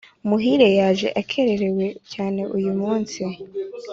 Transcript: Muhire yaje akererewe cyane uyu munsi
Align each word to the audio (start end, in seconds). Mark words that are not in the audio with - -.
Muhire 0.27 0.67
yaje 0.79 1.07
akererewe 1.21 1.85
cyane 2.13 2.41
uyu 2.57 2.71
munsi 2.79 3.21